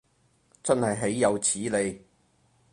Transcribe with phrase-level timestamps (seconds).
[0.63, 2.03] 真係豈有此理